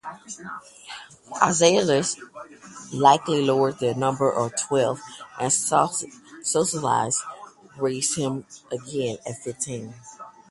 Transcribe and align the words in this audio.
Aeschylus 1.43 2.17
likely 2.91 3.45
lowered 3.45 3.77
the 3.77 3.93
number 3.93 4.33
to 4.33 4.55
twelve, 4.65 4.99
and 5.39 5.53
Sophocles 5.53 7.23
raised 7.77 8.17
it 8.17 8.43
again 8.71 9.17
to 9.27 9.33
fifteen. 9.35 9.93